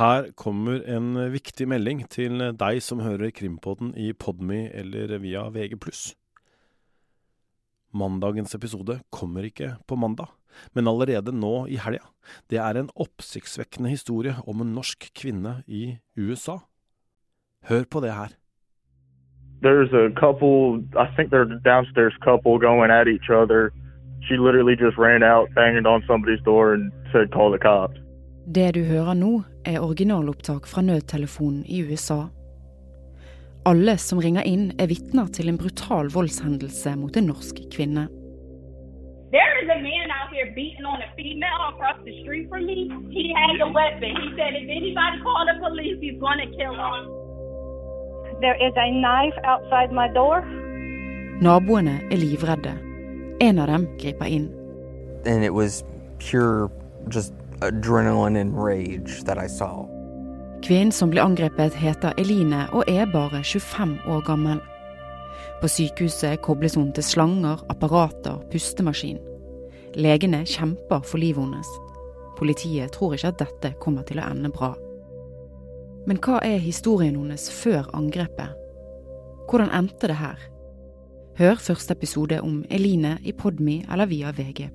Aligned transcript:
Her 0.00 0.30
kommer 0.32 0.80
en 0.88 1.12
viktig 1.28 1.66
melding 1.68 1.98
til 2.08 2.40
deg 2.56 2.78
som 2.80 3.02
hører 3.04 3.34
Krimpodden 3.36 3.90
i 4.00 4.14
Podme 4.16 4.62
eller 4.72 5.10
via 5.20 5.42
VG+. 5.52 5.76
Mandagens 7.92 8.56
episode 8.56 8.96
kommer 9.12 9.44
ikke 9.44 9.74
på 9.84 9.98
mandag, 10.00 10.30
men 10.72 10.88
allerede 10.88 11.36
nå 11.36 11.66
i 11.68 11.76
helga. 11.76 12.06
Det 12.48 12.56
er 12.56 12.80
en 12.80 12.88
oppsiktsvekkende 12.96 13.92
historie 13.92 14.32
om 14.48 14.64
en 14.64 14.72
norsk 14.72 15.10
kvinne 15.12 15.58
i 15.68 15.98
USA. 16.16 16.62
Hør 17.68 17.84
på 17.84 18.00
det 18.00 18.16
her. 18.16 18.32
There's 19.60 19.92
a 19.92 20.08
couple, 20.16 20.80
I 20.96 21.12
think 21.12 21.28
they're 21.28 21.44
a 21.44 21.60
downstairs 21.60 22.16
couple 22.24 22.56
going 22.56 22.90
at 22.90 23.06
each 23.06 23.28
other. 23.28 23.68
She 24.24 24.40
literally 24.40 24.80
just 24.80 24.96
ran 24.96 25.22
out, 25.22 25.52
banged 25.54 25.86
on 25.86 26.00
somebody's 26.08 26.40
door, 26.40 26.72
and 26.72 26.90
said, 27.12 27.28
call 27.36 27.52
the 27.52 27.60
cops. 27.60 28.00
Det 28.54 28.74
du 28.74 28.84
hører 28.84 29.14
nå, 29.14 29.42
er 29.66 29.80
originalopptak 29.80 30.66
fra 30.66 30.82
nødtelefonen 30.82 31.64
i 31.66 31.82
USA. 31.82 32.22
Alle 33.66 33.96
som 33.98 34.18
ringer 34.18 34.42
inn, 34.48 34.72
er 34.78 34.88
vitner 34.88 35.26
til 35.36 35.48
en 35.48 35.58
brutal 35.58 36.08
voldshendelse 36.14 36.94
mot 36.96 37.16
en 37.16 37.28
norsk 37.32 37.60
kvinne. 37.74 38.06
There 39.30 39.54
is 39.62 39.68
a 39.70 39.78
man 39.78 40.08
out 40.18 40.30
here 40.34 40.48
beating 40.58 40.86
on 40.92 40.98
a 41.06 41.10
female 41.16 41.60
across 41.72 41.98
the 42.06 42.14
street 42.22 42.48
from 42.50 42.64
me. 42.66 42.90
He 43.16 43.24
has 43.40 43.56
a 43.62 43.70
weapon. 43.80 44.12
He 44.22 44.28
said 44.38 44.52
if 44.60 44.66
anybody 44.78 45.16
call 45.26 45.42
the 45.50 45.56
police, 45.64 45.98
he's 46.04 46.18
going 46.26 46.40
to 46.44 46.48
kill 46.58 46.74
her. 46.74 47.00
There 48.44 48.58
is 48.66 48.74
a 48.76 48.88
knife 49.04 49.38
outside 49.52 49.90
my 49.92 50.08
door. 50.18 50.38
Naboene 51.40 52.00
er 52.12 52.16
livredde. 52.16 52.74
En 53.40 53.58
av 53.58 53.66
dem 53.66 53.86
griper 53.98 54.26
inn. 54.26 54.60
and 55.26 55.44
it 55.44 55.54
was 55.54 55.84
pure 56.18 56.70
just 57.08 57.32
adrenaline 57.60 58.40
and 58.40 58.56
rage 58.56 59.24
that 59.24 59.38
I 59.38 59.48
saw. 59.48 59.86
Kvinnen 60.62 60.92
som 60.92 61.10
ble 61.10 61.22
angrepet 61.24 61.74
heter 61.74 62.12
Eline 62.20 62.66
og 62.76 62.84
er 62.88 63.08
bare 63.08 63.40
25 63.44 63.96
år 64.08 64.20
gammel. 64.26 64.60
På 65.60 65.68
sykehuset 65.68 66.40
kobles 66.44 66.74
hun 66.76 66.92
til 66.92 67.04
slanger, 67.04 67.64
apparater, 67.72 68.40
pustemaskin. 68.52 69.18
Legene 69.96 70.44
kjemper 70.46 71.00
for 71.04 71.18
livet 71.18 71.44
hennes. 71.44 71.68
Politiet 72.38 72.92
tror 72.92 73.16
ikke 73.16 73.32
at 73.32 73.40
dette 73.40 73.74
kommer 73.80 74.04
til 74.08 74.20
å 74.20 74.28
ende 74.28 74.52
bra. 74.52 74.74
Men 76.08 76.20
hva 76.24 76.40
er 76.44 76.60
historien 76.60 77.16
hennes 77.16 77.48
før 77.52 77.88
angrepet? 77.96 78.56
Hvordan 79.50 79.72
endte 79.76 80.08
det 80.08 80.16
her? 80.20 80.38
Hør 81.40 81.60
første 81.60 81.96
episode 81.96 82.40
om 82.44 82.62
Eline 82.70 83.16
i 83.24 83.32
Podme 83.32 83.80
eller 83.90 84.08
via 84.08 84.32
VG+. 84.36 84.68